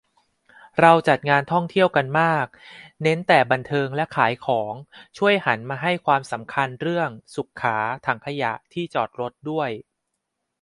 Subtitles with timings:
[0.79, 2.45] เราจัดงานท่องเที่ยวกันมาก
[3.03, 4.73] เน้นแต่บันเทิงและขายของ
[5.17, 9.69] ช่วยหันมาให้ความสำคัญเรื่องสุขา ถังขยะ ที่จอดรถด้วย